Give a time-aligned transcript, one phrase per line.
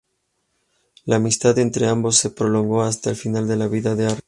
[1.05, 4.19] La amistad entre ambos se prolongó hasta el final de la vida de Arcas.